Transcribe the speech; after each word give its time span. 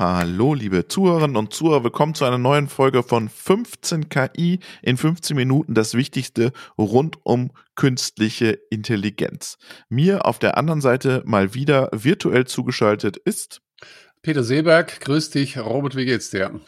Hallo, 0.00 0.54
liebe 0.54 0.88
Zuhörerinnen 0.88 1.36
und 1.36 1.52
Zuhörer, 1.52 1.84
willkommen 1.84 2.14
zu 2.14 2.24
einer 2.24 2.38
neuen 2.38 2.68
Folge 2.68 3.02
von 3.02 3.28
15 3.28 4.08
KI 4.08 4.58
in 4.80 4.96
15 4.96 5.36
Minuten, 5.36 5.74
das 5.74 5.92
Wichtigste 5.92 6.52
rund 6.78 7.18
um 7.22 7.50
künstliche 7.74 8.58
Intelligenz. 8.70 9.58
Mir 9.90 10.24
auf 10.24 10.38
der 10.38 10.56
anderen 10.56 10.80
Seite 10.80 11.22
mal 11.26 11.52
wieder 11.52 11.90
virtuell 11.92 12.46
zugeschaltet 12.46 13.18
ist 13.18 13.60
Peter 14.22 14.42
Seeberg, 14.42 15.00
grüß 15.00 15.30
dich. 15.30 15.58
Robert, 15.58 15.96
wie 15.96 16.04
geht's 16.04 16.30
dir? 16.30 16.60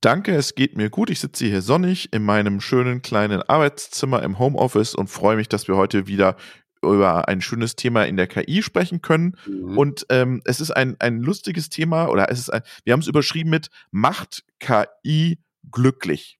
Danke, 0.00 0.34
es 0.34 0.56
geht 0.56 0.76
mir 0.76 0.90
gut. 0.90 1.08
Ich 1.08 1.20
sitze 1.20 1.46
hier 1.46 1.62
sonnig 1.62 2.12
in 2.12 2.24
meinem 2.24 2.60
schönen 2.60 3.00
kleinen 3.00 3.42
Arbeitszimmer 3.42 4.24
im 4.24 4.40
Homeoffice 4.40 4.96
und 4.96 5.08
freue 5.08 5.36
mich, 5.36 5.48
dass 5.48 5.68
wir 5.68 5.76
heute 5.76 6.08
wieder 6.08 6.36
über 6.82 7.28
ein 7.28 7.40
schönes 7.40 7.76
Thema 7.76 8.04
in 8.04 8.16
der 8.16 8.26
KI 8.26 8.62
sprechen 8.62 9.02
können. 9.02 9.36
Mhm. 9.46 9.78
Und 9.78 10.06
ähm, 10.10 10.42
es 10.44 10.60
ist 10.60 10.70
ein, 10.70 10.96
ein 10.98 11.20
lustiges 11.20 11.68
Thema 11.68 12.08
oder 12.08 12.30
es 12.30 12.38
ist 12.38 12.50
ein, 12.50 12.62
wir 12.84 12.92
haben 12.92 13.00
es 13.00 13.08
überschrieben 13.08 13.50
mit 13.50 13.70
Macht 13.90 14.44
KI 14.60 15.38
glücklich. 15.70 16.38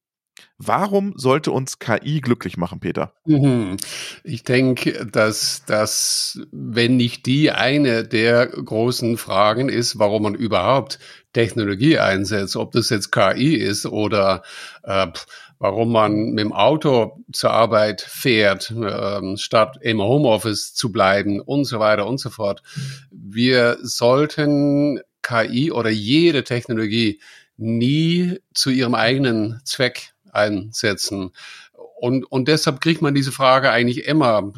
Warum 0.59 1.13
sollte 1.15 1.51
uns 1.51 1.77
KI 1.77 2.19
glücklich 2.19 2.57
machen, 2.57 2.79
Peter? 2.79 3.13
Mhm. 3.25 3.77
Ich 4.23 4.43
denke, 4.43 5.05
dass 5.05 5.63
das, 5.65 6.39
wenn 6.51 6.97
nicht 6.97 7.27
die 7.27 7.51
eine 7.51 8.03
der 8.03 8.47
großen 8.47 9.17
Fragen 9.17 9.69
ist, 9.69 9.99
warum 9.99 10.23
man 10.23 10.35
überhaupt 10.35 10.97
Technologie 11.33 11.99
einsetzt, 11.99 12.55
ob 12.55 12.71
das 12.71 12.89
jetzt 12.89 13.11
KI 13.11 13.55
ist 13.55 13.85
oder 13.85 14.41
äh, 14.83 15.07
warum 15.59 15.91
man 15.91 16.31
mit 16.31 16.39
dem 16.45 16.53
Auto 16.53 17.23
zur 17.31 17.51
Arbeit 17.51 18.01
fährt, 18.01 18.71
äh, 18.71 19.37
statt 19.37 19.77
im 19.81 20.01
Homeoffice 20.01 20.73
zu 20.73 20.91
bleiben 20.91 21.41
und 21.41 21.65
so 21.65 21.79
weiter 21.79 22.05
und 22.07 22.19
so 22.19 22.29
fort. 22.29 22.61
Wir 23.11 23.77
sollten 23.81 24.99
KI 25.21 25.71
oder 25.71 25.89
jede 25.89 26.43
Technologie 26.43 27.19
nie 27.57 28.39
zu 28.53 28.69
ihrem 28.69 28.95
eigenen 28.95 29.59
Zweck 29.65 30.13
einsetzen. 30.31 31.31
Und, 31.99 32.25
und 32.25 32.47
deshalb 32.47 32.79
kriegt 32.79 33.01
man 33.01 33.15
diese 33.15 33.31
Frage 33.31 33.71
eigentlich 33.71 34.05
immer, 34.05 34.53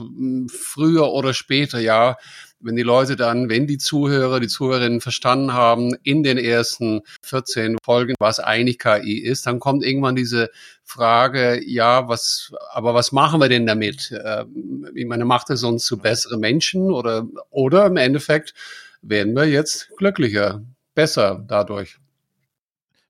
früher 0.49 1.11
oder 1.13 1.33
später, 1.33 1.79
ja, 1.79 2.17
wenn 2.59 2.75
die 2.75 2.83
Leute 2.83 3.15
dann, 3.15 3.47
wenn 3.47 3.65
die 3.65 3.77
Zuhörer, 3.77 4.41
die 4.41 4.49
Zuhörerinnen 4.49 4.99
verstanden 4.99 5.53
haben, 5.53 5.95
in 6.03 6.23
den 6.23 6.37
ersten 6.37 7.01
14 7.23 7.77
Folgen, 7.81 8.15
was 8.19 8.41
eigentlich 8.41 8.77
KI 8.77 9.19
ist, 9.19 9.47
dann 9.47 9.61
kommt 9.61 9.85
irgendwann 9.85 10.17
diese 10.17 10.49
Frage, 10.83 11.61
ja, 11.65 12.09
was, 12.09 12.51
aber 12.71 12.93
was 12.93 13.13
machen 13.13 13.39
wir 13.39 13.47
denn 13.47 13.65
damit? 13.65 14.11
Ähm, 14.25 14.89
ich 14.93 15.05
meine, 15.05 15.23
macht 15.23 15.49
es 15.49 15.63
uns 15.63 15.85
zu 15.85 15.97
besseren 15.97 16.41
Menschen 16.41 16.91
oder, 16.91 17.25
oder 17.49 17.85
im 17.85 17.95
Endeffekt 17.95 18.53
werden 19.01 19.33
wir 19.33 19.45
jetzt 19.45 19.95
glücklicher, 19.95 20.61
besser 20.93 21.41
dadurch? 21.47 21.99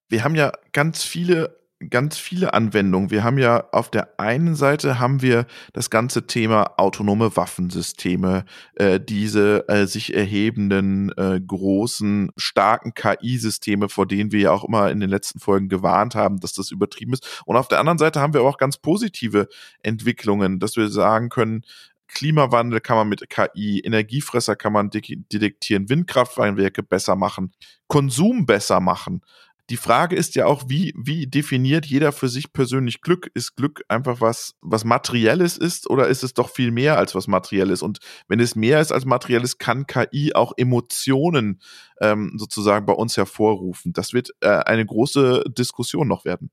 Wir 0.07 0.23
haben 0.23 0.35
ja 0.35 0.51
ganz 0.71 1.03
viele 1.03 1.58
ganz 1.89 2.17
viele 2.17 2.53
Anwendungen. 2.53 3.09
Wir 3.09 3.23
haben 3.23 3.37
ja 3.37 3.65
auf 3.71 3.89
der 3.89 4.19
einen 4.19 4.55
Seite 4.55 4.99
haben 4.99 5.21
wir 5.21 5.45
das 5.71 5.89
ganze 5.89 6.27
Thema 6.27 6.73
autonome 6.77 7.35
Waffensysteme, 7.37 8.43
äh, 8.75 8.99
diese 8.99 9.67
äh, 9.69 9.85
sich 9.85 10.13
erhebenden 10.13 11.11
äh, 11.17 11.39
großen 11.39 12.31
starken 12.35 12.93
KI-Systeme, 12.93 13.87
vor 13.87 14.07
denen 14.07 14.31
wir 14.31 14.39
ja 14.41 14.51
auch 14.51 14.65
immer 14.65 14.91
in 14.91 14.99
den 14.99 15.09
letzten 15.09 15.39
Folgen 15.39 15.69
gewarnt 15.69 16.15
haben, 16.15 16.39
dass 16.41 16.51
das 16.53 16.71
übertrieben 16.71 17.13
ist. 17.13 17.43
Und 17.45 17.55
auf 17.55 17.69
der 17.69 17.79
anderen 17.79 17.97
Seite 17.97 18.19
haben 18.19 18.33
wir 18.33 18.41
auch 18.41 18.57
ganz 18.57 18.77
positive 18.77 19.47
Entwicklungen, 19.81 20.59
dass 20.59 20.75
wir 20.75 20.89
sagen 20.89 21.29
können, 21.29 21.63
Klimawandel 22.09 22.81
kann 22.81 22.97
man 22.97 23.07
mit 23.07 23.29
KI, 23.29 23.81
Energiefresser 23.81 24.55
kann 24.55 24.73
man 24.73 24.89
detektieren, 24.89 25.89
Windkraftwerke 25.89 26.81
besser 26.83 27.15
machen, 27.15 27.51
Konsum 27.87 28.45
besser 28.45 28.79
machen. 28.79 29.21
Die 29.69 29.77
Frage 29.77 30.15
ist 30.15 30.33
ja 30.35 30.47
auch, 30.47 30.63
wie, 30.67 30.93
wie 30.97 31.27
definiert 31.27 31.85
jeder 31.85 32.11
für 32.11 32.27
sich 32.27 32.53
persönlich 32.53 33.01
Glück? 33.01 33.29
Ist 33.35 33.55
Glück 33.55 33.83
einfach 33.87 34.19
was, 34.19 34.55
was 34.61 34.83
Materielles 34.83 35.57
ist 35.57 35.87
oder 35.89 36.07
ist 36.07 36.23
es 36.23 36.33
doch 36.33 36.49
viel 36.49 36.71
mehr 36.71 36.97
als 36.97 37.13
was 37.13 37.27
Materielles? 37.27 37.83
Und 37.83 37.99
wenn 38.27 38.39
es 38.39 38.55
mehr 38.55 38.81
ist 38.81 38.91
als 38.91 39.05
Materielles, 39.05 39.59
kann 39.59 39.85
KI 39.85 40.33
auch 40.33 40.53
Emotionen 40.57 41.61
ähm, 42.01 42.33
sozusagen 42.37 42.85
bei 42.85 42.93
uns 42.93 43.17
hervorrufen. 43.17 43.93
Das 43.93 44.13
wird 44.13 44.31
äh, 44.41 44.49
eine 44.49 44.85
große 44.85 45.43
Diskussion 45.57 46.07
noch 46.07 46.25
werden. 46.25 46.49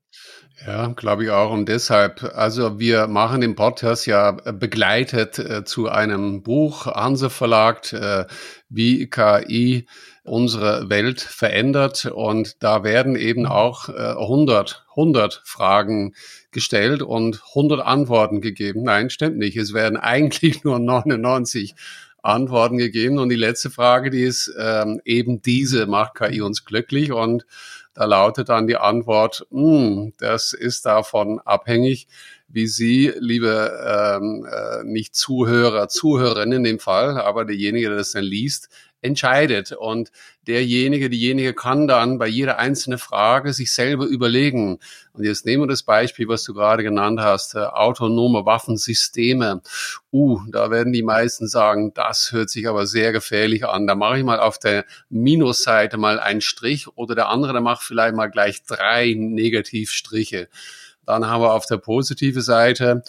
Ja, 0.66 0.88
glaube 0.88 1.24
ich 1.24 1.30
auch. 1.30 1.50
Und 1.52 1.68
deshalb, 1.68 2.22
also 2.34 2.78
wir 2.78 3.06
machen 3.08 3.42
den 3.42 3.54
Podcast 3.54 4.06
ja 4.06 4.32
begleitet 4.32 5.38
äh, 5.38 5.64
zu 5.64 5.88
einem 5.88 6.42
Buch, 6.42 6.86
Hanse 6.86 7.30
Verlag, 7.30 7.92
äh, 7.92 8.24
wie 8.68 9.08
KI 9.08 9.86
unsere 10.24 10.88
Welt 10.88 11.20
verändert. 11.20 12.06
Und 12.06 12.62
da 12.62 12.84
werden 12.84 13.16
eben 13.16 13.42
mhm. 13.42 13.46
auch 13.46 13.88
äh, 13.88 13.92
100, 13.92 14.86
100 14.90 15.42
Fragen 15.44 16.14
gestellt 16.50 17.02
und 17.02 17.42
100 17.50 17.80
Antworten 17.80 18.40
gegeben. 18.40 18.82
Nein, 18.82 19.10
stimmt 19.10 19.38
nicht. 19.38 19.56
Es 19.56 19.72
werden 19.72 19.96
eigentlich 19.98 20.64
nur 20.64 20.78
99 20.78 21.74
Antworten 22.26 22.76
gegeben. 22.76 23.18
Und 23.18 23.28
die 23.28 23.36
letzte 23.36 23.70
Frage, 23.70 24.10
die 24.10 24.22
ist 24.22 24.52
ähm, 24.58 25.00
eben 25.04 25.42
diese, 25.42 25.86
macht 25.86 26.14
KI 26.14 26.40
uns 26.40 26.64
glücklich? 26.64 27.12
Und 27.12 27.46
da 27.94 28.04
lautet 28.04 28.50
dann 28.50 28.66
die 28.66 28.76
Antwort, 28.76 29.46
mh, 29.50 29.60
hm, 29.60 30.12
das 30.18 30.52
ist 30.52 30.84
davon 30.84 31.40
abhängig, 31.40 32.08
wie 32.48 32.66
Sie, 32.66 33.12
liebe 33.18 33.72
ähm, 33.86 34.46
äh, 34.50 34.84
nicht 34.84 35.14
Zuhörer, 35.16 35.88
Zuhörerinnen 35.88 36.58
in 36.58 36.64
dem 36.64 36.78
Fall, 36.78 37.18
aber 37.18 37.44
derjenige, 37.44 37.88
der 37.88 37.98
das 37.98 38.12
dann 38.12 38.24
liest, 38.24 38.68
entscheidet. 39.02 39.72
Und 39.72 40.10
derjenige, 40.46 41.10
diejenige 41.10 41.54
kann 41.54 41.86
dann 41.86 42.18
bei 42.18 42.26
jeder 42.26 42.58
einzelnen 42.58 42.98
Frage 42.98 43.52
sich 43.52 43.72
selber 43.72 44.06
überlegen. 44.06 44.78
Und 45.12 45.24
jetzt 45.24 45.46
nehmen 45.46 45.64
wir 45.64 45.68
das 45.68 45.82
Beispiel, 45.82 46.28
was 46.28 46.44
du 46.44 46.54
gerade 46.54 46.82
genannt 46.82 47.20
hast, 47.20 47.54
äh, 47.54 47.58
autonome 47.58 48.44
Waffensysteme. 48.44 49.62
Uh, 50.12 50.40
da 50.50 50.70
werden 50.70 50.92
die 50.92 51.02
meisten 51.02 51.48
sagen, 51.48 51.92
das 51.94 52.32
hört 52.32 52.50
sich 52.50 52.68
aber 52.68 52.86
sehr 52.86 53.12
gefährlich 53.12 53.66
an. 53.66 53.86
Da 53.86 53.94
mache 53.94 54.18
ich 54.18 54.24
mal 54.24 54.40
auf 54.40 54.58
der 54.58 54.84
Minusseite 55.08 55.96
mal 55.96 56.18
einen 56.20 56.40
Strich 56.40 56.88
oder 56.88 57.14
der 57.14 57.28
andere, 57.28 57.52
der 57.52 57.62
macht 57.62 57.82
vielleicht 57.82 58.14
mal 58.14 58.28
gleich 58.28 58.64
drei 58.64 59.14
Negativstriche. 59.16 60.48
Dann 61.06 61.26
haben 61.26 61.40
wir 61.40 61.52
auf 61.52 61.66
der 61.66 61.78
positive 61.78 62.42
Seite, 62.42 63.02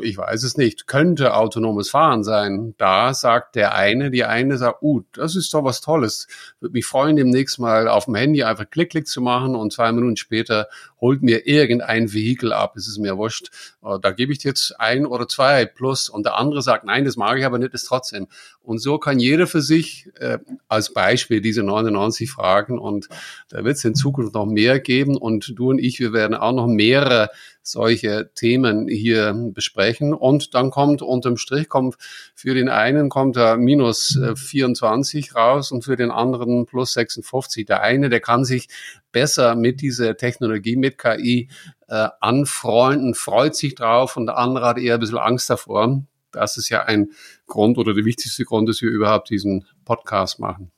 ich 0.00 0.16
weiß 0.16 0.42
es 0.44 0.56
nicht, 0.56 0.86
könnte 0.86 1.34
autonomes 1.34 1.90
Fahren 1.90 2.24
sein. 2.24 2.74
Da 2.78 3.12
sagt 3.14 3.56
der 3.56 3.74
eine, 3.74 4.10
die 4.10 4.24
eine 4.24 4.56
sagt, 4.58 4.82
uh, 4.82 5.02
das 5.12 5.36
ist 5.36 5.52
doch 5.52 5.64
was 5.64 5.80
Tolles. 5.80 6.28
Würde 6.60 6.72
mich 6.72 6.86
freuen, 6.86 7.16
demnächst 7.16 7.58
mal 7.58 7.88
auf 7.88 8.06
dem 8.06 8.14
Handy 8.14 8.44
einfach 8.44 8.70
Klick, 8.70 8.90
Klick 8.90 9.06
zu 9.06 9.20
machen 9.20 9.56
und 9.56 9.72
zwei 9.72 9.90
Minuten 9.92 10.16
später 10.16 10.68
holt 11.00 11.22
mir 11.22 11.46
irgendein 11.46 12.12
Vehikel 12.12 12.52
ab. 12.52 12.76
Es 12.76 12.86
ist 12.88 12.98
mir 12.98 13.18
wurscht. 13.18 13.50
Äh, 13.84 13.98
da 14.00 14.10
gebe 14.12 14.32
ich 14.32 14.42
jetzt 14.42 14.78
ein 14.78 15.06
oder 15.06 15.28
zwei 15.28 15.66
plus. 15.66 16.08
Und 16.08 16.24
der 16.24 16.36
andere 16.36 16.62
sagt, 16.62 16.84
nein, 16.84 17.04
das 17.04 17.16
mag 17.16 17.38
ich 17.38 17.44
aber 17.44 17.58
nicht, 17.58 17.74
ist 17.74 17.84
trotzdem. 17.84 18.28
Und 18.62 18.78
so 18.78 18.98
kann 18.98 19.18
jeder 19.18 19.46
für 19.46 19.60
sich 19.60 20.08
äh, 20.18 20.38
als 20.68 20.92
Beispiel 20.92 21.40
diese 21.40 21.62
99 21.62 22.30
Fragen 22.30 22.78
und 22.78 23.08
da 23.48 23.64
wird 23.64 23.76
es 23.76 23.84
in 23.84 23.94
Zukunft 23.94 24.34
noch 24.34 24.46
mehr 24.46 24.78
geben 24.78 25.16
und 25.16 25.52
du 25.56 25.70
und 25.70 25.78
ich, 25.78 25.98
wir 25.98 26.12
werden 26.12 26.34
auch 26.34 26.52
noch 26.52 26.68
mehrere 26.68 27.30
solche 27.62 28.30
Themen 28.34 28.88
hier 28.88 29.34
besprechen. 29.52 30.14
Und 30.14 30.54
dann 30.54 30.70
kommt 30.70 31.02
unterm 31.02 31.36
Strich, 31.36 31.68
kommt 31.68 31.96
für 32.34 32.54
den 32.54 32.68
einen 32.68 33.08
kommt 33.08 33.36
er 33.36 33.56
minus 33.56 34.18
24 34.34 35.30
äh, 35.30 35.38
raus 35.38 35.72
und 35.72 35.84
für 35.84 35.96
den 35.96 36.10
anderen 36.10 36.66
plus 36.66 36.92
56. 36.92 37.66
Der 37.66 37.82
eine, 37.82 38.08
der 38.10 38.20
kann 38.20 38.44
sich 38.44 38.68
besser 39.12 39.54
mit 39.54 39.80
dieser 39.80 40.16
Technologie, 40.16 40.76
mit 40.76 40.98
KI 40.98 41.48
äh, 41.92 42.08
anfreunden, 42.20 43.14
freut 43.14 43.54
sich 43.54 43.74
drauf 43.74 44.16
und 44.16 44.24
der 44.24 44.38
andere 44.38 44.64
hat 44.64 44.78
eher 44.78 44.94
ein 44.94 45.00
bisschen 45.00 45.18
Angst 45.18 45.50
davor. 45.50 46.02
Das 46.30 46.56
ist 46.56 46.70
ja 46.70 46.84
ein 46.84 47.10
Grund 47.46 47.76
oder 47.76 47.92
der 47.92 48.06
wichtigste 48.06 48.46
Grund, 48.46 48.66
dass 48.66 48.80
wir 48.80 48.88
überhaupt 48.88 49.28
diesen 49.28 49.66
Podcast 49.84 50.40
machen. 50.40 50.72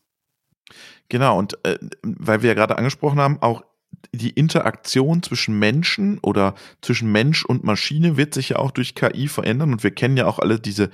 Genau, 1.09 1.39
und 1.39 1.57
äh, 1.65 1.79
weil 2.03 2.43
wir 2.43 2.49
ja 2.49 2.55
gerade 2.55 2.77
angesprochen 2.77 3.21
haben, 3.21 3.41
auch 3.41 3.63
die 4.13 4.31
Interaktion 4.31 5.23
zwischen 5.23 5.59
Menschen 5.59 6.19
oder 6.21 6.55
zwischen 6.83 7.11
Mensch 7.11 7.45
und 7.45 7.65
Maschine 7.65 8.17
wird 8.17 8.35
sich 8.35 8.51
ja 8.51 8.57
auch 8.57 8.71
durch 8.71 8.95
KI 8.95 9.29
verändern 9.29 9.73
und 9.73 9.83
wir 9.83 9.93
kennen 9.93 10.17
ja 10.17 10.27
auch 10.27 10.39
alle 10.39 10.61
diese 10.61 10.91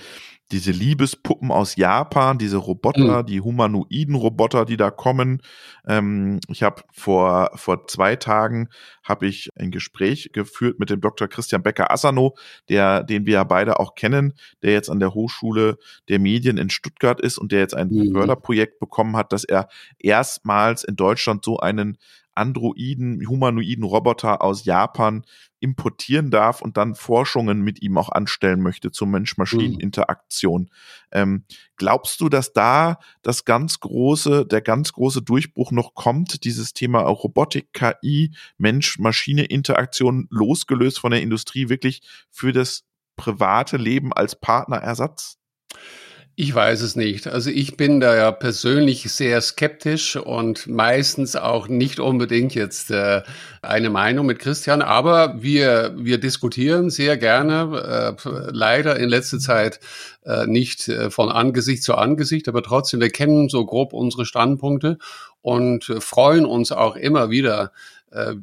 diese 0.53 0.73
Liebespuppen 0.73 1.53
aus 1.53 1.77
Japan, 1.77 2.39
diese 2.39 2.57
Roboter, 2.57 3.23
mhm. 3.23 3.27
die 3.27 3.41
humanoiden 3.41 4.15
Roboter, 4.15 4.65
die 4.65 4.77
da 4.77 4.91
kommen. 4.91 5.43
Ähm, 5.87 6.41
ich 6.49 6.63
habe 6.63 6.83
vor 6.93 7.51
vor 7.55 7.87
zwei 7.87 8.17
Tagen 8.17 8.69
habe 9.05 9.27
ich 9.27 9.49
ein 9.57 9.71
Gespräch 9.71 10.31
geführt 10.33 10.79
mit 10.79 10.91
dem 10.91 11.01
Dr. 11.01 11.29
Christian 11.29 11.63
Becker 11.63 11.91
Asano, 11.91 12.37
der 12.69 13.05
den 13.05 13.27
wir 13.27 13.35
ja 13.35 13.45
beide 13.45 13.79
auch 13.79 13.95
kennen, 13.95 14.35
der 14.63 14.73
jetzt 14.73 14.91
an 14.91 15.01
der 15.01 15.15
Hochschule 15.15 15.79
der 16.09 16.19
Medien 16.19 16.59
in 16.59 16.71
Stuttgart 16.71 17.21
ist 17.21 17.39
und 17.39 17.53
der 17.53 17.61
jetzt 17.61 17.75
ein 17.75 17.89
mhm. 17.89 18.13
Förderprojekt 18.13 18.81
bekommen 18.81 19.17
hat, 19.17 19.33
dass 19.33 19.45
er 19.45 19.69
erstmals 19.99 20.85
in 20.85 20.97
Deutschland 20.97 21.45
so 21.45 21.59
einen 21.59 21.97
Androiden, 22.35 23.27
humanoiden 23.29 23.85
Roboter 23.85 24.43
aus 24.43 24.65
Japan 24.65 25.25
importieren 25.61 26.31
darf 26.31 26.63
und 26.63 26.77
dann 26.77 26.95
Forschungen 26.95 27.61
mit 27.61 27.83
ihm 27.83 27.99
auch 27.99 28.09
anstellen 28.09 28.61
möchte 28.61 28.91
zur 28.91 29.09
Mensch-Maschinen-Interaktion. 29.09 30.71
Ähm, 31.13 31.45
glaubst 31.77 32.21
du, 32.21 32.29
dass 32.29 32.53
da 32.53 32.99
das 33.23 33.45
ganz 33.45 33.81
große, 33.81 34.47
der 34.47 34.63
ganz 34.63 34.93
große 34.93 35.23
Durchbruch 35.23 35.71
noch 35.71 35.95
kommt, 35.95 36.45
dieses 36.45 36.73
Thema 36.73 37.01
Robotik, 37.03 37.73
KI, 37.73 38.33
Mensch-Maschine-Interaktion 38.59 40.29
losgelöst 40.31 40.99
von 40.99 41.11
der 41.11 41.23
Industrie 41.23 41.69
wirklich 41.69 42.03
für 42.31 42.53
das 42.53 42.85
private 43.17 43.77
Leben 43.77 44.13
als 44.13 44.41
Partnerersatz? 44.41 45.37
Ich 46.37 46.55
weiß 46.55 46.81
es 46.81 46.97
nicht. 46.97 47.27
Also 47.27 47.51
ich 47.51 47.77
bin 47.77 48.01
da 48.01 48.17
ja 48.17 48.33
persönlich 48.33 49.03
sehr 49.13 49.41
skeptisch 49.43 50.17
und 50.17 50.67
meistens 50.69 51.37
auch 51.37 51.69
nicht 51.69 52.01
unbedingt 52.01 52.55
jetzt 52.55 52.91
äh, 52.91 53.23
eine 53.61 53.91
Meinung 53.91 54.25
mit 54.25 54.39
Christian, 54.39 54.81
aber 54.81 55.43
wir, 55.43 55.93
wir 55.99 56.19
diskutieren 56.19 56.89
sehr 56.89 57.19
gerne, 57.19 58.17
äh, 58.25 58.29
leider 58.53 58.99
in 58.99 59.11
letzter 59.11 59.39
Zeit 59.39 59.81
äh, 60.25 60.47
nicht 60.47 60.89
äh, 60.89 61.11
von 61.11 61.31
Angesicht 61.31 61.83
zu 61.83 61.95
Angesicht, 61.97 62.49
aber 62.49 62.63
trotzdem, 62.63 63.01
wir 63.01 63.11
kennen 63.11 63.51
so 63.51 63.67
grob 63.67 63.93
unsere 63.93 64.25
Standpunkte 64.25 64.97
und 65.43 65.85
freuen 65.99 66.47
uns 66.47 66.73
auch 66.73 66.97
immer 66.97 67.29
wieder, 67.31 67.73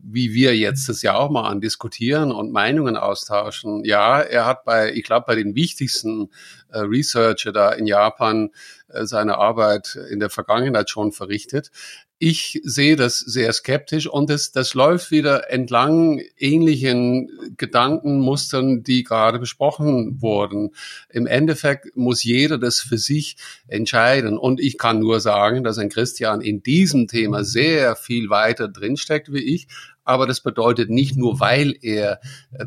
wie 0.01 0.33
wir 0.33 0.55
jetzt 0.55 0.87
das 0.87 1.01
ja 1.01 1.15
auch 1.15 1.29
mal 1.29 1.49
an 1.49 1.59
diskutieren 1.59 2.31
und 2.31 2.51
Meinungen 2.51 2.95
austauschen. 2.95 3.83
Ja, 3.83 4.21
er 4.21 4.45
hat 4.45 4.63
bei, 4.63 4.93
ich 4.93 5.03
glaube, 5.03 5.25
bei 5.27 5.35
den 5.35 5.55
wichtigsten 5.55 6.29
äh, 6.69 6.79
Researcher 6.79 7.51
da 7.51 7.71
in 7.71 7.85
Japan 7.85 8.51
äh, 8.87 9.05
seine 9.05 9.37
Arbeit 9.37 9.97
in 10.09 10.19
der 10.19 10.29
Vergangenheit 10.29 10.89
schon 10.89 11.11
verrichtet. 11.11 11.71
Ich 12.19 12.59
sehe 12.63 12.95
das 12.95 13.19
sehr 13.19 13.53
skeptisch 13.53 14.07
und 14.07 14.31
das, 14.31 14.51
das 14.51 14.73
läuft 14.73 15.11
wieder 15.11 15.51
entlang 15.51 16.19
ähnlichen 16.37 17.29
Gedankenmustern, 17.57 18.81
die 18.81 19.03
gerade 19.03 19.37
besprochen 19.37 20.19
wurden. 20.19 20.71
Im 21.09 21.27
Endeffekt 21.27 21.95
muss 21.95 22.23
jeder 22.23 22.57
das 22.57 22.79
für 22.79 22.97
sich 22.97 23.37
entscheiden. 23.67 24.39
Und 24.39 24.59
ich 24.59 24.79
kann 24.79 24.97
nur 24.97 25.19
sagen, 25.19 25.63
dass 25.63 25.77
ein 25.77 25.89
Christian 25.89 26.41
in 26.41 26.63
diesem 26.63 27.07
Thema 27.07 27.43
sehr 27.43 27.95
viel 27.95 28.31
weiter 28.31 28.67
drinsteckt 28.67 29.31
wie 29.31 29.53
ich 29.53 29.67
aber 30.07 30.25
das 30.25 30.39
bedeutet 30.39 30.89
nicht 30.89 31.17
nur, 31.17 31.41
weil 31.41 31.75
er, 31.81 32.21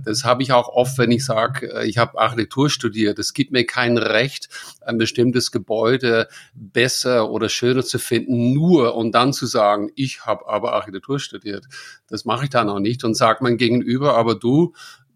das 0.04 0.24
habe 0.24 0.42
ich 0.42 0.52
auch 0.52 0.68
oft, 0.68 0.98
wenn 0.98 1.10
ich 1.10 1.24
sage, 1.24 1.72
äh, 1.72 1.86
ich 1.86 1.96
habe 1.96 2.18
Architektur 2.18 2.68
studiert, 2.68 3.18
es 3.18 3.32
gibt 3.32 3.50
mir 3.50 3.64
kein 3.64 3.96
Recht, 3.96 4.50
ein 4.82 4.98
bestimmtes 4.98 5.50
Gebäude 5.50 6.28
besser 6.54 7.30
oder 7.30 7.48
schöner 7.48 7.82
zu 7.82 7.98
finden, 7.98 8.52
nur 8.52 8.94
und 8.94 9.12
dann 9.12 9.32
zu 9.32 9.46
sagen, 9.46 9.90
ich 9.96 10.26
habe 10.26 10.46
aber 10.48 10.74
Architektur 10.74 11.18
studiert. 11.18 11.64
Das 12.08 12.26
mache 12.26 12.44
ich 12.44 12.50
dann 12.50 12.68
auch 12.68 12.78
nicht 12.78 13.04
und 13.04 13.14
sagt 13.14 13.40
man 13.40 13.56
gegenüber, 13.56 14.16
aber 14.18 14.34
du 14.34 14.74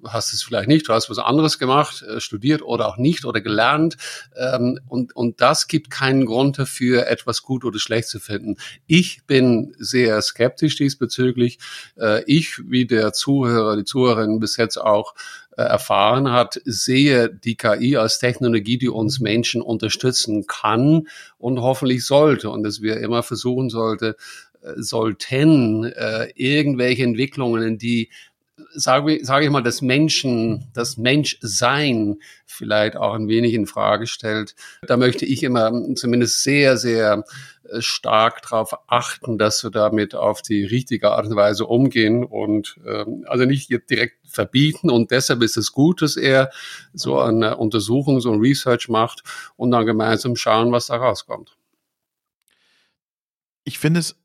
hast 0.08 0.32
es 0.32 0.42
vielleicht 0.42 0.68
nicht, 0.68 0.88
du 0.88 0.92
hast 0.92 1.10
was 1.10 1.18
anderes 1.18 1.58
gemacht, 1.58 2.02
äh, 2.02 2.20
studiert 2.20 2.62
oder 2.62 2.88
auch 2.88 2.96
nicht 2.96 3.24
oder 3.24 3.40
gelernt. 3.40 3.96
Ähm, 4.36 4.80
und, 4.88 5.14
und 5.16 5.40
das 5.40 5.68
gibt 5.68 5.90
keinen 5.90 6.26
Grund 6.26 6.58
dafür, 6.58 7.06
etwas 7.06 7.42
gut 7.42 7.64
oder 7.64 7.78
schlecht 7.78 8.08
zu 8.08 8.20
finden. 8.20 8.56
Ich 8.86 9.24
bin 9.26 9.74
sehr 9.78 10.20
skeptisch 10.22 10.76
diesbezüglich. 10.76 11.58
Äh, 11.98 12.22
ich, 12.26 12.60
wie 12.68 12.86
der 12.86 13.12
Zuhörer, 13.12 13.76
die 13.76 13.84
Zuhörerin 13.84 14.40
bis 14.40 14.56
jetzt 14.56 14.76
auch 14.76 15.14
äh, 15.56 15.62
erfahren 15.62 16.30
hat, 16.30 16.60
sehe 16.64 17.28
die 17.28 17.56
KI 17.56 17.96
als 17.96 18.18
Technologie, 18.18 18.78
die 18.78 18.88
uns 18.88 19.20
Menschen 19.20 19.62
unterstützen 19.62 20.46
kann 20.46 21.08
und 21.38 21.60
hoffentlich 21.60 22.04
sollte. 22.04 22.50
Und 22.50 22.62
dass 22.62 22.82
wir 22.82 22.98
immer 22.98 23.22
versuchen 23.22 23.70
sollte, 23.70 24.16
sollten 24.76 25.84
äh, 25.84 26.28
irgendwelche 26.34 27.04
Entwicklungen, 27.04 27.78
die 27.78 28.10
sage 28.74 29.20
sag 29.22 29.42
ich 29.42 29.50
mal, 29.50 29.62
das 29.62 29.82
Menschen, 29.82 30.68
das 30.74 30.96
Menschsein 30.96 32.18
vielleicht 32.46 32.96
auch 32.96 33.14
ein 33.14 33.28
wenig 33.28 33.54
in 33.54 33.66
Frage 33.66 34.06
stellt. 34.06 34.54
Da 34.86 34.96
möchte 34.96 35.24
ich 35.24 35.42
immer 35.42 35.72
zumindest 35.94 36.42
sehr, 36.42 36.76
sehr 36.76 37.24
äh, 37.68 37.80
stark 37.80 38.42
darauf 38.42 38.74
achten, 38.86 39.38
dass 39.38 39.64
wir 39.64 39.70
damit 39.70 40.14
auf 40.14 40.42
die 40.42 40.64
richtige 40.64 41.10
Art 41.10 41.26
und 41.26 41.36
Weise 41.36 41.66
umgehen 41.66 42.24
und 42.24 42.78
ähm, 42.86 43.24
also 43.26 43.44
nicht 43.44 43.70
direkt 43.90 44.16
verbieten. 44.28 44.90
Und 44.90 45.10
deshalb 45.10 45.42
ist 45.42 45.56
es 45.56 45.72
gut, 45.72 46.02
dass 46.02 46.16
er 46.16 46.50
so 46.92 47.18
eine 47.18 47.56
Untersuchung, 47.56 48.20
so 48.20 48.32
ein 48.32 48.40
Research 48.40 48.88
macht 48.88 49.22
und 49.56 49.70
dann 49.72 49.86
gemeinsam 49.86 50.36
schauen, 50.36 50.72
was 50.72 50.86
da 50.86 50.96
rauskommt. 50.96 51.56
Ich 53.64 53.78
finde 53.78 54.00
es 54.00 54.16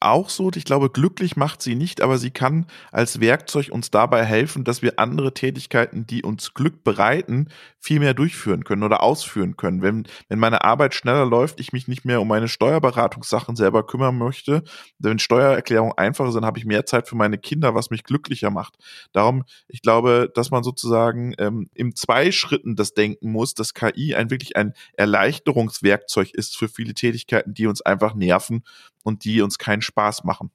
auch 0.00 0.28
so. 0.28 0.50
Ich 0.54 0.64
glaube, 0.64 0.90
glücklich 0.90 1.36
macht 1.36 1.62
sie 1.62 1.74
nicht, 1.74 2.00
aber 2.00 2.18
sie 2.18 2.30
kann 2.30 2.66
als 2.92 3.20
Werkzeug 3.20 3.68
uns 3.70 3.90
dabei 3.90 4.24
helfen, 4.24 4.64
dass 4.64 4.82
wir 4.82 4.98
andere 4.98 5.34
Tätigkeiten, 5.34 6.06
die 6.06 6.22
uns 6.22 6.54
Glück 6.54 6.84
bereiten, 6.84 7.48
viel 7.78 8.00
mehr 8.00 8.14
durchführen 8.14 8.64
können 8.64 8.82
oder 8.82 9.02
ausführen 9.02 9.56
können. 9.56 9.82
Wenn, 9.82 10.06
wenn 10.28 10.38
meine 10.38 10.64
Arbeit 10.64 10.94
schneller 10.94 11.24
läuft, 11.24 11.60
ich 11.60 11.72
mich 11.72 11.88
nicht 11.88 12.04
mehr 12.04 12.20
um 12.20 12.28
meine 12.28 12.48
Steuerberatungssachen 12.48 13.56
selber 13.56 13.86
kümmern 13.86 14.18
möchte, 14.18 14.64
wenn 14.98 15.18
Steuererklärungen 15.18 15.96
einfacher 15.96 16.32
sind, 16.32 16.44
habe 16.44 16.58
ich 16.58 16.64
mehr 16.64 16.86
Zeit 16.86 17.08
für 17.08 17.16
meine 17.16 17.38
Kinder, 17.38 17.74
was 17.74 17.90
mich 17.90 18.04
glücklicher 18.04 18.50
macht. 18.50 18.76
Darum, 19.12 19.44
ich 19.68 19.82
glaube, 19.82 20.30
dass 20.34 20.50
man 20.50 20.62
sozusagen 20.62 21.34
ähm, 21.38 21.70
im 21.74 21.94
zwei 21.94 22.32
Schritten 22.32 22.76
das 22.76 22.94
denken 22.94 23.30
muss, 23.30 23.54
dass 23.54 23.74
KI 23.74 24.14
ein 24.14 24.30
wirklich 24.30 24.56
ein 24.56 24.74
Erleichterungswerkzeug 24.96 26.30
ist 26.32 26.56
für 26.56 26.68
viele 26.68 26.94
Tätigkeiten, 26.94 27.54
die 27.54 27.66
uns 27.66 27.82
einfach 27.82 28.14
nerven 28.14 28.62
und 29.06 29.24
die 29.24 29.40
uns 29.40 29.58
keinen 29.58 29.82
Spaß 29.82 30.24
machen? 30.24 30.50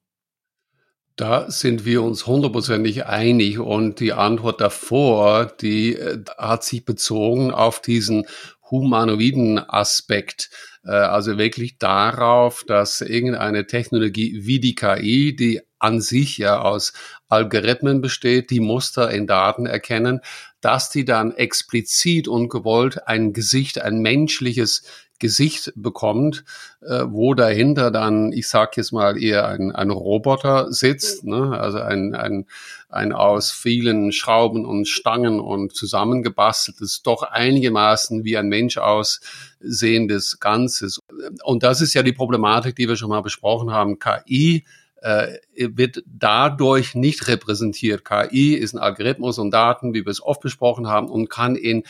Da 1.15 1.49
sind 1.51 1.85
wir 1.85 2.03
uns 2.03 2.25
hundertprozentig 2.25 3.05
einig 3.05 3.59
und 3.59 3.99
die 3.99 4.13
Antwort 4.13 4.61
davor, 4.61 5.45
die 5.45 5.95
äh, 5.95 6.23
hat 6.37 6.63
sich 6.63 6.85
bezogen 6.85 7.51
auf 7.51 7.81
diesen 7.81 8.25
humanoiden 8.69 9.59
Aspekt, 9.59 10.49
äh, 10.83 10.91
also 10.91 11.37
wirklich 11.37 11.77
darauf, 11.77 12.63
dass 12.65 13.01
irgendeine 13.01 13.67
Technologie 13.67 14.45
wie 14.45 14.59
die 14.59 14.75
KI, 14.75 15.35
die 15.35 15.61
an 15.79 15.99
sich 15.99 16.37
ja 16.37 16.61
aus 16.61 16.93
Algorithmen 17.27 18.01
besteht, 18.01 18.49
die 18.49 18.59
Muster 18.59 19.11
in 19.11 19.27
Daten 19.27 19.65
erkennen, 19.65 20.21
dass 20.61 20.89
die 20.89 21.05
dann 21.05 21.31
explizit 21.31 22.27
und 22.27 22.49
gewollt 22.49 23.07
ein 23.07 23.33
Gesicht, 23.33 23.81
ein 23.81 23.99
menschliches 23.99 24.83
Gesicht 25.21 25.71
bekommt, 25.75 26.43
äh, 26.81 27.05
wo 27.07 27.33
dahinter 27.33 27.91
dann, 27.91 28.33
ich 28.33 28.49
sag 28.49 28.75
jetzt 28.75 28.91
mal, 28.91 29.21
eher 29.21 29.47
ein, 29.47 29.71
ein 29.71 29.91
Roboter 29.91 30.73
sitzt, 30.73 31.23
ne? 31.23 31.57
also 31.57 31.79
ein, 31.79 32.13
ein, 32.13 32.47
ein 32.89 33.13
aus 33.13 33.51
vielen 33.51 34.11
Schrauben 34.11 34.65
und 34.65 34.87
Stangen 34.87 35.39
und 35.39 35.73
zusammengebasteltes, 35.73 37.03
doch 37.03 37.23
einigermaßen 37.23 38.25
wie 38.25 38.35
ein 38.37 38.49
Mensch 38.49 38.77
aussehendes 38.77 40.39
Ganzes. 40.39 40.99
Und 41.43 41.63
das 41.63 41.79
ist 41.79 41.93
ja 41.93 42.03
die 42.03 42.11
Problematik, 42.11 42.75
die 42.75 42.89
wir 42.89 42.97
schon 42.97 43.09
mal 43.09 43.21
besprochen 43.21 43.71
haben. 43.71 43.99
KI 43.99 44.65
äh, 45.01 45.37
wird 45.55 46.03
dadurch 46.05 46.95
nicht 46.95 47.27
repräsentiert. 47.27 48.05
KI 48.05 48.53
ist 48.55 48.73
ein 48.73 48.79
Algorithmus 48.79 49.39
und 49.39 49.51
Daten, 49.51 49.93
wie 49.93 50.05
wir 50.05 50.11
es 50.11 50.21
oft 50.21 50.41
besprochen 50.41 50.87
haben, 50.87 51.09
und 51.09 51.29
kann 51.29 51.55
in 51.55 51.83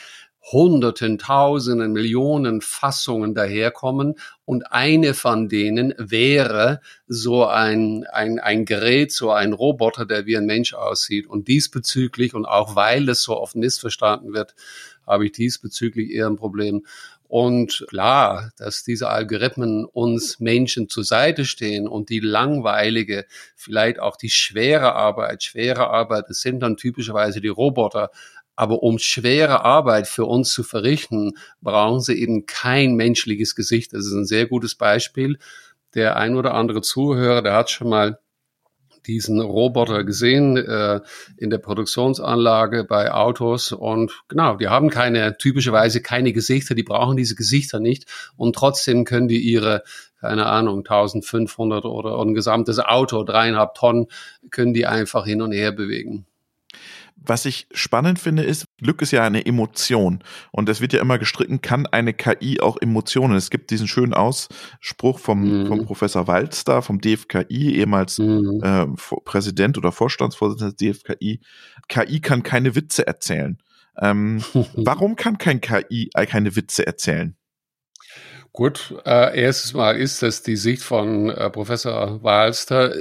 Hunderten, 0.52 1.18
Tausenden, 1.18 1.92
Millionen 1.92 2.62
Fassungen 2.62 3.36
daherkommen 3.36 4.16
und 4.44 4.72
eine 4.72 5.14
von 5.14 5.50
denen 5.50 5.94
wäre 5.98 6.82
so 7.08 7.46
ein, 7.46 8.06
ein, 8.12 8.40
ein 8.40 8.66
Gerät, 8.66 9.12
so 9.12 9.32
ein 9.32 9.54
Roboter, 9.54 10.06
der 10.06 10.26
wie 10.26 10.36
ein 10.36 10.46
Mensch 10.46 10.74
aussieht. 10.74 11.28
Und 11.28 11.48
diesbezüglich 11.48 12.34
und 12.34 12.46
auch 12.46 12.76
weil 12.76 13.08
es 13.10 13.22
so 13.22 13.40
oft 13.40 13.56
missverstanden 13.56 14.34
wird, 14.34 14.56
habe 15.06 15.26
ich 15.26 15.32
diesbezüglich 15.34 16.10
eher 16.10 16.28
ein 16.28 16.38
Problem. 16.38 16.86
Und 17.28 17.86
klar, 17.88 18.52
dass 18.58 18.84
diese 18.84 19.08
Algorithmen 19.08 19.86
uns 19.86 20.42
Menschen 20.42 20.90
zur 20.90 21.06
Seite 21.06 21.46
stehen 21.46 21.88
und 21.88 22.10
die 22.10 22.20
langweilige, 22.20 23.26
vielleicht 23.56 24.02
auch 24.02 24.18
die 24.18 24.30
schwere 24.30 24.96
Arbeit, 24.96 25.42
schwere 25.42 25.90
Arbeit, 25.90 26.26
das 26.28 26.42
sind 26.42 26.60
dann 26.60 26.76
typischerweise 26.76 27.40
die 27.40 27.48
Roboter, 27.48 28.12
aber 28.56 28.84
um 28.84 29.00
schwere 29.00 29.64
Arbeit 29.66 30.08
für 30.08 30.26
uns 30.26 30.52
zu 30.54 30.64
verrichten, 30.64 31.34
brauchen 31.62 32.02
sie 32.02 32.20
eben 32.20 32.46
kein 32.46 32.96
menschliches 32.96 33.56
Gesicht. 33.56 33.94
Das 33.94 34.06
ist 34.06 34.14
ein 34.14 34.26
sehr 34.26 34.46
gutes 34.46 34.76
Beispiel. 34.76 35.40
Der 35.94 36.16
ein 36.18 36.36
oder 36.36 36.54
andere 36.54 36.82
Zuhörer, 36.82 37.42
der 37.42 37.54
hat 37.54 37.70
schon 37.70 37.90
mal 37.90 38.20
diesen 39.08 39.42
Roboter 39.42 40.04
gesehen 40.04 40.58
äh, 40.58 41.02
in 41.38 41.50
der 41.50 41.58
Produktionsanlage 41.58 42.84
bei 42.84 43.12
Autos 43.12 43.72
und 43.72 44.24
genau, 44.28 44.58
die 44.58 44.68
haben 44.68 44.90
keine 44.90 45.38
typischerweise 45.38 46.02
keine 46.02 46.34
Gesichter, 46.34 46.76
die 46.76 46.84
brauchen 46.84 47.18
diese 47.18 47.36
Gesichter 47.36 47.80
nicht 47.80 48.06
und 48.38 48.56
trotzdem 48.56 49.06
können 49.06 49.28
die 49.28 49.40
ihre 49.40 49.84
keine 50.20 50.46
Ahnung 50.46 50.80
1500 50.80 51.86
oder 51.86 52.20
ein 52.20 52.36
gesamtes 52.36 52.78
Auto 52.78 53.24
dreieinhalb 53.24 53.74
Tonnen 53.74 54.06
können 54.52 54.74
die 54.74 54.86
einfach 54.86 55.26
hin 55.26 55.42
und 55.42 55.52
her 55.52 55.72
bewegen 55.72 56.28
Was 57.24 57.46
ich 57.46 57.68
spannend 57.72 58.18
finde, 58.18 58.44
ist, 58.44 58.66
Glück 58.80 59.02
ist 59.02 59.12
ja 59.12 59.24
eine 59.24 59.46
Emotion. 59.46 60.24
Und 60.52 60.70
es 60.70 60.82
wird 60.82 60.94
ja 60.94 61.02
immer 61.02 61.20
gestritten, 61.20 61.62
kann 61.62 61.86
eine 61.86 62.14
KI 62.14 62.60
auch 62.60 62.78
Emotionen? 62.82 63.36
Es 63.36 63.52
gibt 63.52 63.70
diesen 63.70 63.88
schönen 63.88 64.14
Ausspruch 64.14 65.20
vom, 65.20 65.64
mhm. 65.64 65.68
vom 65.68 65.86
Professor 65.86 66.28
Walster, 66.28 66.82
vom 66.82 67.00
DFKI, 67.00 67.76
ehemals 67.76 68.18
mhm. 68.18 68.62
äh, 68.64 68.88
Präsident 69.24 69.78
oder 69.78 69.92
Vorstandsvorsitzender 69.92 70.74
des 70.74 71.00
DFKI. 71.00 71.42
KI 71.88 72.22
kann 72.22 72.42
keine 72.42 72.76
Witze 72.76 73.06
erzählen. 73.06 73.62
Ähm, 74.00 74.44
warum 74.74 75.16
kann 75.16 75.38
kein 75.38 75.62
KI 75.62 76.10
keine 76.28 76.56
Witze 76.56 76.88
erzählen? 76.88 77.36
Gut, 78.54 78.96
äh, 79.06 79.40
erstes 79.40 79.74
Mal 79.74 79.96
ist 79.96 80.22
das 80.22 80.44
die 80.44 80.58
Sicht 80.58 80.84
von 80.84 81.30
äh, 81.30 81.50
Professor 81.50 82.22
Walster, 82.22 82.94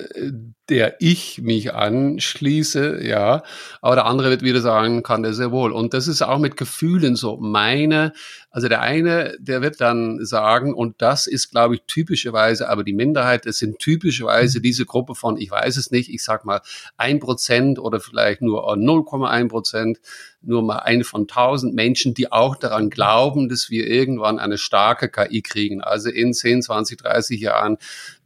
der 0.71 0.97
ich 1.01 1.43
mich 1.43 1.75
anschließe, 1.75 3.05
ja. 3.05 3.43
Aber 3.83 3.97
der 3.97 4.07
andere 4.07 4.31
wird 4.31 4.43
wieder 4.43 4.61
sagen, 4.61 5.03
kann 5.03 5.25
der 5.25 5.35
sehr 5.35 5.51
wohl. 5.51 5.73
Und 5.73 5.93
das 5.93 6.07
ist 6.07 6.23
auch 6.23 6.39
mit 6.39 6.57
Gefühlen 6.57 7.17
so. 7.17 7.37
Meine, 7.39 8.13
also 8.51 8.69
der 8.69 8.81
eine, 8.81 9.37
der 9.41 9.63
wird 9.63 9.81
dann 9.81 10.25
sagen, 10.25 10.73
und 10.73 11.03
das 11.03 11.27
ist, 11.27 11.51
glaube 11.51 11.75
ich, 11.75 11.83
typischerweise, 11.87 12.69
aber 12.69 12.85
die 12.85 12.93
Minderheit, 12.93 13.47
das 13.47 13.59
sind 13.59 13.81
typischerweise 13.81 14.59
mhm. 14.59 14.63
diese 14.63 14.87
Gruppe 14.87 15.15
von, 15.15 15.37
ich 15.37 15.51
weiß 15.51 15.77
es 15.77 15.91
nicht, 15.91 16.09
ich 16.09 16.23
sag 16.23 16.45
mal 16.45 16.61
ein 16.97 17.19
Prozent 17.19 17.79
oder 17.79 18.01
vielleicht 18.01 18.41
nur 18.41 18.73
0,1 18.73 19.49
Prozent, 19.49 20.01
nur 20.43 20.63
mal 20.63 20.79
eine 20.79 21.05
von 21.05 21.29
tausend 21.29 21.75
Menschen, 21.75 22.15
die 22.15 22.33
auch 22.33 22.57
daran 22.57 22.91
glauben, 22.91 23.49
dass 23.49 23.71
wir 23.71 23.87
irgendwann 23.87 24.39
eine 24.39 24.57
starke 24.57 25.09
KI 25.09 25.43
kriegen. 25.43 25.81
Also 25.81 26.09
in 26.09 26.33
10, 26.33 26.63
20, 26.63 26.99
30 26.99 27.41
Jahren 27.41 27.77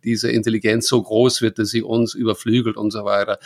diese 0.04 0.30
Intelligenz 0.30 0.86
so 0.86 1.02
groß 1.02 1.42
wird, 1.42 1.58
dass 1.58 1.70
sie 1.70 1.82
uns 1.82 2.14
überflügelt 2.14 2.76
und 2.76 2.90
so 2.90 3.04
weiter. 3.04 3.38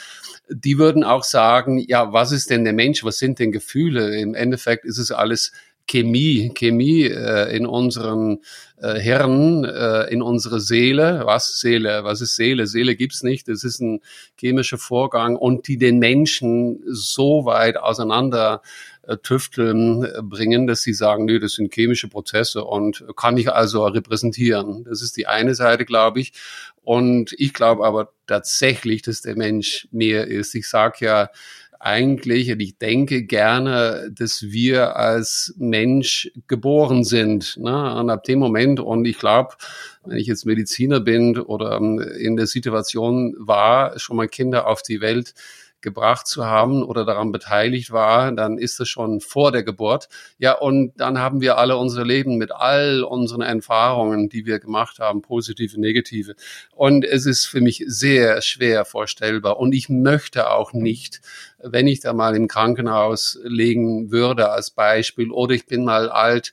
Die 0.49 0.79
würden 0.79 1.05
auch 1.05 1.25
sagen, 1.25 1.79
ja, 1.79 2.13
was 2.13 2.33
ist 2.33 2.51
denn 2.51 2.65
der 2.65 2.73
Mensch? 2.73 3.05
Was 3.05 3.19
sind 3.19 3.39
denn 3.39 3.53
Gefühle? 3.53 4.19
Im 4.19 4.35
Endeffekt 4.35 4.85
ist 4.85 4.99
es 4.99 5.11
alles 5.11 5.53
Chemie, 5.89 6.53
Chemie 6.55 7.05
äh, 7.05 7.57
in 7.57 7.67
unserem 7.67 8.41
äh, 8.81 9.01
Hirn, 9.01 9.65
äh, 9.65 10.05
in 10.13 10.23
unsere 10.23 10.61
Seele. 10.61 11.23
Was 11.25 11.59
Seele? 11.59 12.05
Was 12.05 12.21
ist 12.21 12.37
Seele? 12.37 12.67
Seele 12.67 12.95
gibt's 12.95 13.23
nicht. 13.23 13.49
Das 13.49 13.65
ist 13.65 13.81
ein 13.81 14.01
chemischer 14.39 14.79
Vorgang 14.79 15.37
und 15.37 15.67
die 15.67 15.79
den 15.79 15.99
Menschen 15.99 16.81
so 16.87 17.45
weit 17.45 17.77
auseinander 17.77 18.63
äh, 19.09 19.17
tüfteln 19.17 20.05
äh, 20.05 20.23
bringen, 20.23 20.67
dass 20.67 20.83
sie 20.83 20.93
sagen, 20.93 21.25
nö, 21.25 21.41
das 21.41 21.53
sind 21.53 21.75
chemische 21.75 22.09
Prozesse 22.09 22.63
und 22.65 23.05
kann 23.17 23.39
ich 23.39 23.51
also 23.51 23.87
repräsentieren. 23.87 24.85
Das 24.85 25.01
ist 25.01 25.17
die 25.17 25.27
eine 25.27 25.55
Seite, 25.55 25.87
glaube 25.87 26.21
ich. 26.21 26.35
Und 26.85 27.35
ich 27.39 27.55
glaube 27.55 27.87
aber 27.87 28.13
tatsächlich, 28.27 29.03
dass 29.03 29.23
der 29.23 29.37
Mensch 29.37 29.89
mehr 29.91 30.27
ist. 30.27 30.55
Ich 30.55 30.69
sage 30.69 31.07
ja, 31.07 31.31
eigentlich, 31.81 32.51
und 32.51 32.61
ich 32.61 32.79
denke 32.79 33.23
gerne, 33.23 34.11
dass 34.13 34.43
wir 34.43 34.97
als 34.97 35.55
Mensch 35.59 36.31
geboren 36.49 37.05
sind. 37.05 37.57
Ne? 37.57 37.95
Und 37.95 38.11
ab 38.11 38.25
dem 38.25 38.41
Moment, 38.41 38.81
und 38.81 39.05
ich 39.05 39.19
glaube, 39.19 39.55
wenn 40.05 40.19
ich 40.19 40.27
jetzt 40.27 40.47
Mediziner 40.47 41.01
bin 41.01 41.39
oder 41.39 41.77
ähm, 41.77 42.01
in 42.01 42.37
der 42.37 42.47
Situation 42.47 43.35
war, 43.39 43.99
schon 43.99 44.17
mal 44.17 44.29
Kinder 44.29 44.67
auf 44.67 44.83
die 44.83 45.01
Welt 45.01 45.35
gebracht 45.81 46.27
zu 46.27 46.47
haben 46.47 46.83
oder 46.83 47.05
daran 47.05 47.33
beteiligt 47.33 47.91
war, 47.91 48.33
dann 48.33 48.59
ist 48.59 48.81
es 48.81 48.89
schon 48.89 49.21
vor 49.21 49.53
der 49.53 49.63
Geburt. 49.63 50.09
Ja, 50.39 50.55
und 50.55 50.93
dann 50.97 51.19
haben 51.19 51.41
wir 51.41 51.59
alle 51.59 51.77
unser 51.77 52.05
Leben 52.05 52.37
mit 52.37 52.53
all 52.53 53.03
unseren 53.03 53.43
Erfahrungen, 53.43 54.29
die 54.29 54.47
wir 54.47 54.59
gemacht 54.59 54.99
haben, 54.99 55.23
positive, 55.23 55.81
negative. 55.81 56.35
Und 56.75 57.05
es 57.05 57.27
ist 57.27 57.47
für 57.47 57.61
mich 57.61 57.85
sehr 57.87 58.43
schwer 58.43 58.85
vorstellbar. 58.85 59.59
Und 59.59 59.73
ich 59.73 59.89
möchte 59.89 60.51
auch 60.51 60.73
nicht, 60.73 61.21
wenn 61.59 61.87
ich 61.87 62.01
da 62.01 62.13
mal 62.13 62.37
im 62.37 62.49
Krankenhaus 62.49 63.39
legen 63.43 64.11
würde 64.11 64.51
als 64.51 64.71
Beispiel 64.71 65.31
oder 65.31 65.55
ich 65.55 65.67
bin 65.67 65.85
mal 65.85 66.09
alt, 66.09 66.53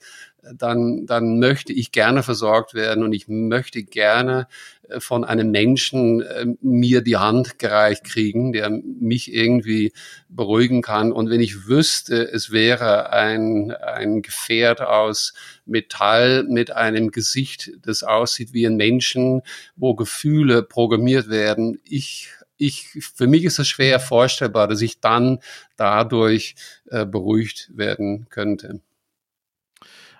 dann, 0.53 1.05
dann 1.05 1.39
möchte 1.39 1.73
ich 1.73 1.91
gerne 1.91 2.23
versorgt 2.23 2.73
werden 2.73 3.03
und 3.03 3.13
ich 3.13 3.27
möchte 3.27 3.83
gerne 3.83 4.47
äh, 4.89 4.99
von 4.99 5.23
einem 5.23 5.51
Menschen 5.51 6.21
äh, 6.21 6.45
mir 6.61 7.01
die 7.01 7.17
Hand 7.17 7.59
gereicht 7.59 8.03
kriegen, 8.03 8.53
der 8.53 8.69
mich 8.69 9.33
irgendwie 9.33 9.93
beruhigen 10.29 10.81
kann. 10.81 11.11
Und 11.11 11.29
wenn 11.29 11.41
ich 11.41 11.67
wüsste, 11.67 12.31
es 12.31 12.51
wäre 12.51 13.11
ein, 13.11 13.71
ein 13.71 14.21
Gefährt 14.21 14.81
aus 14.81 15.33
Metall 15.65 16.43
mit 16.43 16.71
einem 16.71 17.11
Gesicht, 17.11 17.71
das 17.81 18.03
aussieht 18.03 18.53
wie 18.53 18.65
ein 18.65 18.75
Menschen, 18.75 19.41
wo 19.75 19.95
Gefühle 19.95 20.63
programmiert 20.63 21.29
werden, 21.29 21.79
ich 21.83 22.29
ich, 22.57 22.87
für 23.13 23.27
mich 23.27 23.43
ist 23.43 23.59
es 23.59 23.67
schwer 23.67 23.99
vorstellbar, 23.99 24.69
dass 24.69 24.81
ich 24.81 25.01
dann 25.01 25.39
dadurch 25.75 26.55
äh, 26.85 27.05
beruhigt 27.05 27.69
werden 27.75 28.27
könnte 28.29 28.79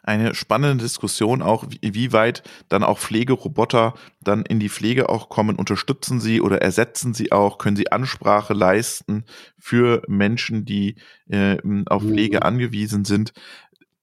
eine 0.05 0.35
spannende 0.35 0.83
Diskussion 0.83 1.41
auch, 1.41 1.65
wie 1.81 2.13
weit 2.13 2.43
dann 2.69 2.83
auch 2.83 3.00
Pflegeroboter 3.00 3.95
dann 4.21 4.43
in 4.43 4.59
die 4.59 4.69
Pflege 4.69 5.09
auch 5.09 5.29
kommen. 5.29 5.55
Unterstützen 5.55 6.19
sie 6.19 6.41
oder 6.41 6.62
ersetzen 6.62 7.13
sie 7.13 7.31
auch? 7.31 7.57
Können 7.57 7.75
sie 7.75 7.91
Ansprache 7.91 8.53
leisten 8.53 9.25
für 9.57 10.03
Menschen, 10.07 10.63
die 10.65 10.95
äh, 11.27 11.57
auf 11.88 12.03
Pflege 12.03 12.38
mhm. 12.38 12.43
angewiesen 12.43 13.03
sind? 13.03 13.33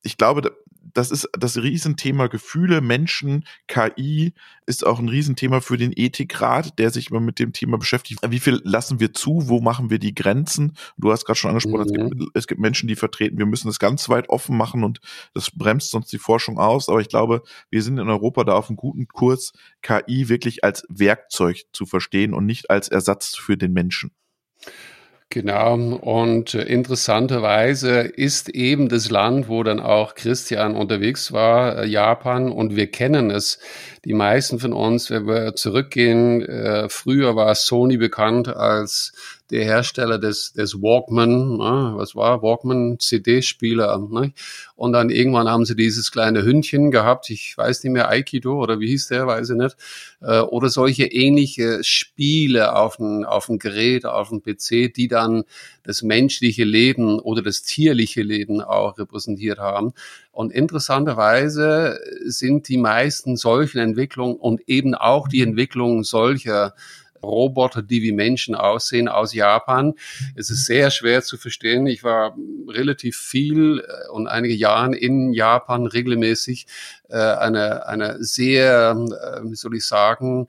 Ich 0.02 0.18
glaube, 0.18 0.52
das 0.94 1.10
ist 1.10 1.28
das 1.38 1.56
Riesenthema 1.56 2.26
Gefühle, 2.26 2.80
Menschen, 2.80 3.44
KI 3.68 4.32
ist 4.66 4.86
auch 4.86 4.98
ein 4.98 5.08
Riesenthema 5.08 5.60
für 5.60 5.76
den 5.76 5.92
Ethikrat, 5.94 6.78
der 6.78 6.90
sich 6.90 7.10
immer 7.10 7.20
mit 7.20 7.38
dem 7.38 7.52
Thema 7.52 7.78
beschäftigt. 7.78 8.20
Wie 8.28 8.38
viel 8.38 8.60
lassen 8.64 9.00
wir 9.00 9.12
zu? 9.12 9.48
Wo 9.48 9.60
machen 9.60 9.90
wir 9.90 9.98
die 9.98 10.14
Grenzen? 10.14 10.76
Du 10.96 11.10
hast 11.12 11.24
gerade 11.24 11.38
schon 11.38 11.50
angesprochen, 11.50 11.88
mhm. 11.88 11.94
es, 11.94 12.10
gibt, 12.10 12.30
es 12.34 12.46
gibt 12.46 12.60
Menschen, 12.60 12.88
die 12.88 12.96
vertreten, 12.96 13.38
wir 13.38 13.46
müssen 13.46 13.68
es 13.68 13.78
ganz 13.78 14.08
weit 14.08 14.28
offen 14.28 14.56
machen 14.56 14.84
und 14.84 15.00
das 15.34 15.50
bremst 15.50 15.90
sonst 15.90 16.12
die 16.12 16.18
Forschung 16.18 16.58
aus. 16.58 16.88
Aber 16.88 17.00
ich 17.00 17.08
glaube, 17.08 17.42
wir 17.70 17.82
sind 17.82 17.98
in 17.98 18.08
Europa 18.08 18.44
da 18.44 18.54
auf 18.54 18.68
einem 18.68 18.76
guten 18.76 19.08
Kurs, 19.08 19.52
KI 19.82 20.28
wirklich 20.28 20.64
als 20.64 20.84
Werkzeug 20.88 21.62
zu 21.72 21.86
verstehen 21.86 22.34
und 22.34 22.46
nicht 22.46 22.70
als 22.70 22.88
Ersatz 22.88 23.36
für 23.36 23.56
den 23.56 23.72
Menschen. 23.72 24.12
Genau, 25.34 25.72
und 25.76 26.52
äh, 26.52 26.64
interessanterweise 26.64 28.00
ist 28.00 28.50
eben 28.50 28.90
das 28.90 29.08
Land, 29.08 29.48
wo 29.48 29.62
dann 29.62 29.80
auch 29.80 30.14
Christian 30.14 30.76
unterwegs 30.76 31.32
war, 31.32 31.78
äh, 31.78 31.86
Japan, 31.86 32.52
und 32.52 32.76
wir 32.76 32.88
kennen 32.88 33.30
es. 33.30 33.58
Die 34.04 34.12
meisten 34.12 34.58
von 34.58 34.74
uns, 34.74 35.10
wenn 35.10 35.26
wir 35.26 35.54
zurückgehen, 35.54 36.42
äh, 36.42 36.90
früher 36.90 37.34
war 37.34 37.54
Sony 37.54 37.96
bekannt 37.96 38.48
als 38.48 39.14
der 39.50 39.64
Hersteller 39.64 40.18
des, 40.18 40.52
des 40.52 40.80
Walkman, 40.80 41.56
ne? 41.58 41.92
was 41.96 42.14
war 42.14 42.42
Walkman, 42.42 42.98
CD-Spieler. 42.98 43.98
Ne? 44.10 44.32
Und 44.76 44.92
dann 44.92 45.10
irgendwann 45.10 45.48
haben 45.48 45.64
sie 45.64 45.76
dieses 45.76 46.10
kleine 46.10 46.42
Hündchen 46.42 46.90
gehabt, 46.90 47.28
ich 47.30 47.54
weiß 47.56 47.84
nicht 47.84 47.92
mehr, 47.92 48.08
Aikido 48.08 48.60
oder 48.62 48.80
wie 48.80 48.88
hieß 48.88 49.08
der, 49.08 49.26
weiß 49.26 49.50
ich 49.50 49.56
nicht. 49.56 49.76
Äh, 50.20 50.40
oder 50.40 50.68
solche 50.68 51.04
ähnliche 51.04 51.84
Spiele 51.84 52.74
auf 52.74 52.96
dem, 52.96 53.24
auf 53.24 53.46
dem 53.46 53.58
Gerät, 53.58 54.06
auf 54.06 54.30
dem 54.30 54.42
PC, 54.42 54.92
die 54.94 55.08
dann 55.08 55.44
das 55.82 56.02
menschliche 56.02 56.64
Leben 56.64 57.18
oder 57.18 57.42
das 57.42 57.62
tierliche 57.62 58.22
Leben 58.22 58.60
auch 58.62 58.98
repräsentiert 58.98 59.58
haben. 59.58 59.92
Und 60.30 60.52
interessanterweise 60.52 61.98
sind 62.24 62.68
die 62.68 62.78
meisten 62.78 63.36
solchen 63.36 63.78
Entwicklungen 63.78 64.36
und 64.36 64.62
eben 64.66 64.94
auch 64.94 65.28
die 65.28 65.42
Entwicklung 65.42 66.04
solcher 66.04 66.74
Roboter, 67.22 67.82
die 67.82 68.02
wie 68.02 68.12
Menschen 68.12 68.54
aussehen, 68.54 69.08
aus 69.08 69.34
Japan. 69.34 69.94
Es 70.34 70.50
ist 70.50 70.66
sehr 70.66 70.90
schwer 70.90 71.22
zu 71.22 71.36
verstehen. 71.36 71.86
Ich 71.86 72.04
war 72.04 72.36
relativ 72.68 73.16
viel 73.16 73.80
äh, 73.80 74.10
und 74.10 74.26
einige 74.26 74.54
Jahre 74.54 74.96
in 74.96 75.32
Japan 75.32 75.86
regelmäßig 75.86 76.66
äh, 77.08 77.16
eine, 77.16 77.86
eine 77.86 78.22
sehr, 78.24 78.90
äh, 78.92 79.40
wie 79.44 79.54
soll 79.54 79.76
ich 79.76 79.86
sagen, 79.86 80.48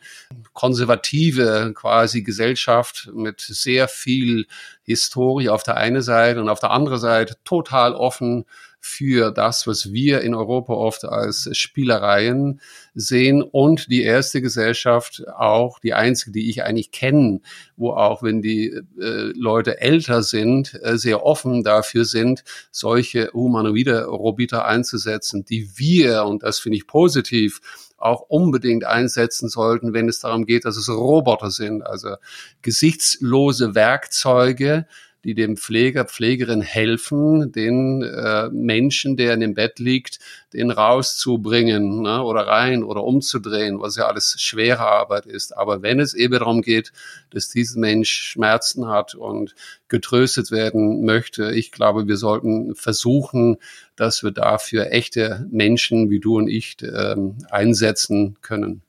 konservative 0.54 1.74
quasi 1.76 2.22
Gesellschaft 2.22 3.10
mit 3.14 3.42
sehr 3.42 3.88
viel 3.88 4.48
Historie 4.84 5.50
auf 5.50 5.64
der 5.64 5.78
einen 5.78 6.02
Seite 6.02 6.42
und 6.42 6.50
auf 6.50 6.60
der 6.60 6.72
anderen 6.72 7.00
Seite 7.00 7.36
total 7.44 7.94
offen 7.94 8.46
für 8.86 9.32
das, 9.32 9.66
was 9.66 9.94
wir 9.94 10.20
in 10.22 10.36
Europa 10.36 10.74
oft 10.74 11.06
als 11.06 11.48
Spielereien 11.56 12.60
sehen 12.94 13.42
und 13.42 13.90
die 13.90 14.04
erste 14.04 14.42
Gesellschaft 14.42 15.24
auch 15.38 15.80
die 15.80 15.94
einzige, 15.94 16.34
die 16.34 16.50
ich 16.50 16.66
eigentlich 16.66 16.92
kenne, 16.92 17.40
wo 17.78 17.92
auch 17.92 18.24
wenn 18.24 18.42
die 18.42 18.74
äh, 19.00 19.32
Leute 19.38 19.80
älter 19.80 20.22
sind, 20.22 20.78
äh, 20.84 20.98
sehr 20.98 21.26
offen 21.26 21.64
dafür 21.64 22.04
sind, 22.04 22.44
solche 22.72 23.32
humanoide 23.32 24.04
Roboter 24.04 24.66
einzusetzen, 24.66 25.46
die 25.46 25.70
wir, 25.78 26.26
und 26.26 26.44
das 26.44 26.60
finde 26.60 26.76
ich 26.76 26.86
positiv, 26.86 27.62
auch 27.98 28.26
unbedingt 28.28 28.84
einsetzen 28.84 29.48
sollten, 29.48 29.94
wenn 29.94 30.10
es 30.10 30.20
darum 30.20 30.46
geht, 30.46 30.66
dass 30.66 30.76
es 30.76 30.90
Roboter 30.90 31.52
sind, 31.52 31.84
also 31.84 32.16
gesichtslose 32.62 33.76
Werkzeuge, 33.76 34.88
die 35.24 35.34
dem 35.34 35.56
Pfleger, 35.56 36.06
Pflegerin 36.06 36.62
helfen, 36.62 37.52
den 37.52 38.04
äh, 38.04 38.50
Menschen, 38.50 39.16
der 39.16 39.34
in 39.34 39.40
dem 39.40 39.54
Bett 39.54 39.80
liegt, 39.80 40.20
den 40.52 40.70
rauszubringen 40.70 42.02
ne, 42.02 42.22
oder 42.24 42.48
rein 42.48 42.84
oder 42.84 43.04
umzudrehen, 43.04 43.80
was 43.80 43.96
ja 43.96 44.06
alles 44.06 44.36
schwere 44.40 44.82
Arbeit 44.82 45.26
ist. 45.26 45.56
Aber 45.56 45.82
wenn 45.82 46.00
es 46.00 46.14
eben 46.14 46.34
darum 46.34 46.62
geht, 46.62 46.92
dass 47.30 47.50
dieser 47.50 47.80
Mensch 47.80 48.12
Schmerzen 48.12 48.88
hat 48.88 49.16
und 49.16 49.56
getröstet 49.88 50.52
werden 50.52 51.06
möchte, 51.06 51.52
ich 51.52 51.72
glaube, 51.72 52.08
wir 52.08 52.18
sollten 52.18 52.76
versuchen, 52.76 53.58
dass 53.96 54.24
wir 54.24 54.32
dafür 54.32 54.92
echte 54.92 55.48
Menschen 55.52 56.10
wie 56.10 56.20
du 56.20 56.38
und 56.38 56.48
ich 56.50 56.82
äh, 56.82 57.16
einsetzen 57.50 58.38
können. 58.42 58.82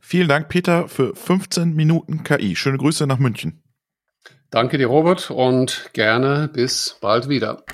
Vielen 0.00 0.28
Dank, 0.28 0.48
Peter, 0.48 0.88
für 0.88 1.14
15 1.14 1.74
Minuten 1.74 2.22
KI. 2.22 2.56
Schöne 2.56 2.78
Grüße 2.78 3.06
nach 3.06 3.18
München. 3.18 3.60
Danke 4.50 4.78
dir, 4.78 4.86
Robert, 4.86 5.30
und 5.30 5.90
gerne 5.92 6.48
bis 6.50 6.96
bald 7.02 7.28
wieder. 7.28 7.64